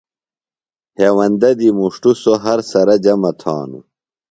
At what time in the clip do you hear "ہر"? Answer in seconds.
2.43-2.59